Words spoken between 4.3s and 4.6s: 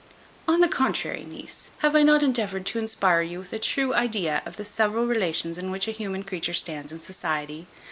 of